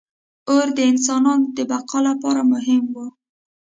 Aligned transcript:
•اور 0.51 0.67
د 0.77 0.79
انسانانو 0.91 1.45
د 1.57 1.59
بقا 1.71 1.99
لپاره 2.09 2.41
مهم 2.53 2.83
و. 2.93 2.95